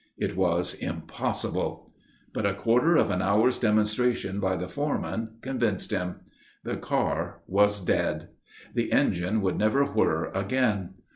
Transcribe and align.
It 0.17 0.35
was 0.35 0.73
impossible. 0.73 1.93
But 2.33 2.47
a 2.47 2.55
quarter 2.55 2.95
of 2.95 3.11
an 3.11 3.21
hour's 3.21 3.59
demonstration 3.59 4.39
by 4.39 4.55
the 4.55 4.67
foreman 4.67 5.35
convinced 5.43 5.91
him. 5.91 6.21
The 6.63 6.77
car 6.77 7.41
was 7.45 7.79
dead. 7.81 8.29
The 8.73 8.91
engine 8.91 9.41
would 9.43 9.59
never 9.59 9.85
whir 9.85 10.31
again. 10.33 10.95